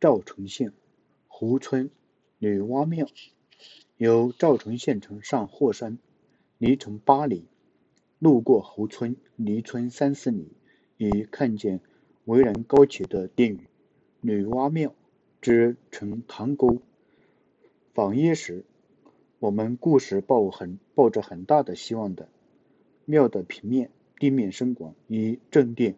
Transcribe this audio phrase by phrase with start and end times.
[0.00, 0.72] 赵城县
[1.26, 1.90] 胡村
[2.38, 3.08] 女娲庙，
[3.96, 5.98] 由赵城县城上霍山，
[6.56, 7.46] 离城八里。
[8.20, 10.52] 路过胡村，离村三四里，
[10.98, 11.80] 已看见
[12.26, 13.66] 巍然高起的殿宇——
[14.22, 14.94] 女娲庙。
[15.40, 16.78] 之城塘沟。
[17.92, 18.64] 访耶时，
[19.40, 22.28] 我们故事抱很抱着很大的希望的。
[23.04, 25.96] 庙的平面地面深广，以正殿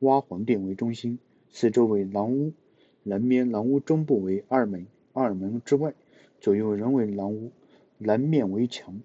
[0.00, 1.18] 娲皇殿为中心，
[1.50, 2.54] 四周为廊屋。
[3.02, 5.94] 南面廊屋中部为二门，二门之外
[6.40, 7.50] 左右仍为廊屋。
[7.98, 9.00] 南面为墙，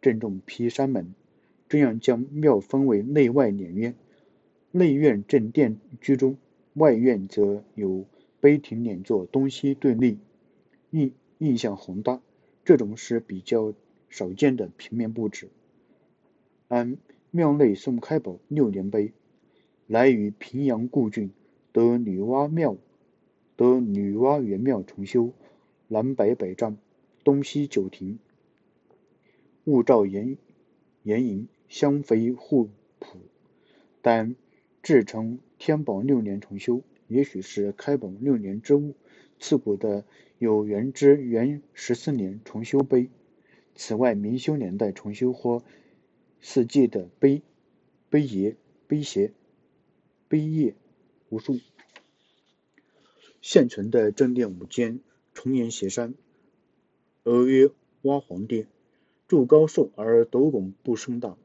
[0.00, 1.14] 正中劈山门。
[1.68, 3.94] 这样将庙分为内外两院。
[4.70, 6.36] 内院正殿居中，
[6.74, 8.04] 外院则有。
[8.42, 10.16] 碑亭两座，东西对立，
[10.92, 12.22] 印印象宏大。
[12.64, 13.74] 这种是比较
[14.08, 15.50] 少见的平面布置。
[16.68, 16.96] 按
[17.30, 19.12] 庙内宋开宝六年碑，
[19.86, 21.30] 来于平阳故郡，
[21.70, 22.78] 得女娲庙，
[23.60, 25.34] 得女娲元庙重修，
[25.86, 26.78] 南北百丈，
[27.24, 28.18] 东西九亭，
[29.64, 30.38] 物照岩
[31.02, 33.18] 岩营，相肥互补，
[34.00, 34.34] 但
[34.82, 36.80] 至成天宝六年重修。
[37.06, 38.94] 也许是开宝六年之物。
[39.38, 40.06] 次古的
[40.38, 43.10] 有元之元十四年重修碑。
[43.74, 45.62] 此外，明修年代重修或
[46.40, 47.42] 四季的碑、
[48.08, 48.54] 碑碣、
[48.86, 49.32] 碑楫、
[50.28, 50.74] 碑页
[51.28, 51.58] 无数。
[53.40, 55.00] 现存的正殿五间，
[55.32, 56.14] 重檐斜山，
[57.24, 57.70] 额曰
[58.02, 58.66] 娲皇殿，
[59.28, 61.38] 柱高瘦而斗拱不升大，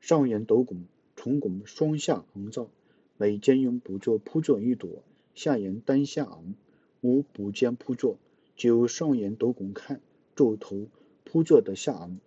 [0.00, 2.68] 上檐斗拱，重拱双下横造。
[3.16, 5.04] 每间用补座铺座一朵，
[5.36, 6.56] 下檐单下昂，
[7.00, 8.18] 无补间铺座。
[8.56, 10.00] 就上檐斗拱看，
[10.34, 10.88] 柱头
[11.22, 12.18] 铺座的下昂，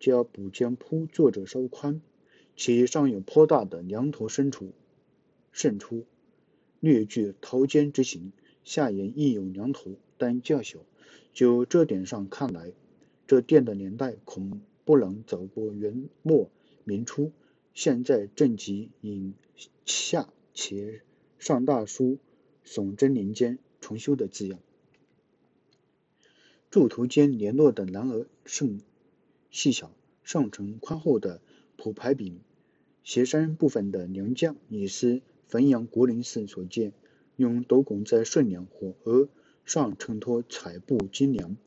[0.00, 2.00] 较补间铺座者稍宽，
[2.56, 4.72] 其上有颇大的梁头伸出，
[5.52, 6.04] 渗出，
[6.82, 8.32] 略具桃尖之形。
[8.64, 10.80] 下檐亦有梁头，但较小。
[11.32, 12.72] 就这点上看来，
[13.26, 16.50] 这殿的年代恐不能早过元末
[16.82, 17.30] 明初。
[17.72, 19.34] 现在正极引
[19.86, 21.02] 下且
[21.38, 22.18] 上大书
[22.66, 24.58] “耸真年间重修”的字样。
[26.70, 28.80] 柱头间联络的栏额甚
[29.50, 29.94] 细小，
[30.24, 31.40] 上层宽厚的
[31.76, 32.40] 铺排柄。
[33.04, 35.22] 斜山部分的梁架也是
[35.52, 36.94] 汾阳国林寺所见，
[37.36, 39.28] 用斗拱在顺梁或额
[39.66, 41.58] 上衬托彩布金梁，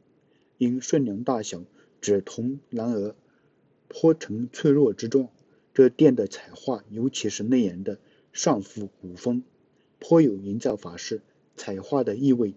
[0.57, 1.61] 因顺梁大小，
[2.01, 3.15] 只同栏额
[3.87, 5.29] 颇呈脆弱之状。
[5.71, 7.99] 这殿的彩画，尤其是内檐的，
[8.33, 9.43] 上覆古风，
[9.99, 11.21] 颇有营造法式
[11.55, 12.55] 彩画的意味。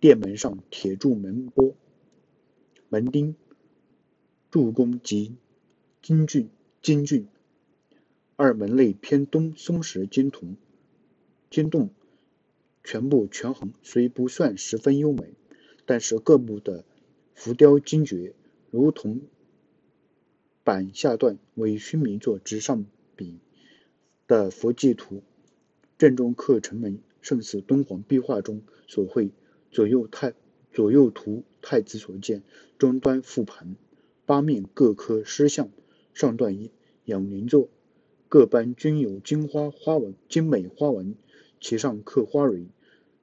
[0.00, 1.74] 殿门上铁柱门波、
[2.90, 3.36] 门钉、
[4.50, 5.34] 柱工极
[6.02, 6.50] 精俊
[6.82, 7.26] 精俊。
[8.40, 10.56] 二门内偏东松石金铜
[11.50, 11.90] 金洞，
[12.84, 15.34] 全部权衡，虽不算十分优美，
[15.86, 16.84] 但是各部的
[17.34, 18.36] 浮雕精绝，
[18.70, 19.22] 如同。
[20.62, 23.40] 板下段为须弥座之上笔
[24.28, 25.24] 的佛迹图，
[25.98, 29.32] 正中刻城门，胜似敦煌壁画中所绘。
[29.72, 30.32] 左右太
[30.72, 32.44] 左右图太子所见，
[32.78, 33.74] 中端覆盘，
[34.26, 35.70] 八面各刻狮像，
[36.14, 36.56] 上段
[37.04, 37.68] 仰灵座，
[38.28, 41.14] 各班均有金花花纹、精美花纹，
[41.60, 42.66] 其上刻花蕊。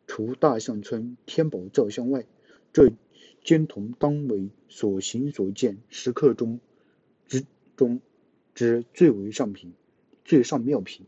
[0.07, 2.25] 除大象村天宝造像外，
[2.73, 2.91] 这
[3.43, 6.59] 金铜当为所行所见石刻中。
[7.27, 7.43] 之
[7.75, 8.01] 中
[8.53, 9.73] 之最为上品、
[10.23, 11.05] 最上妙品。